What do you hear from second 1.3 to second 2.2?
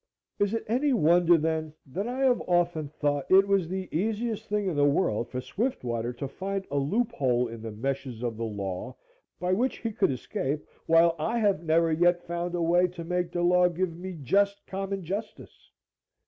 then, that